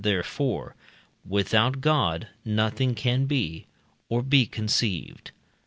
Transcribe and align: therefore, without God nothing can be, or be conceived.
therefore, 0.03 0.73
without 1.23 1.79
God 1.79 2.27
nothing 2.43 2.95
can 2.95 3.27
be, 3.27 3.67
or 4.09 4.23
be 4.23 4.47
conceived. 4.47 5.29